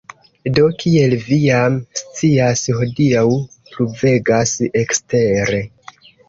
[0.53, 3.27] Do, kiel vi jam scias hodiaŭ
[3.75, 5.63] pluvegas ekstere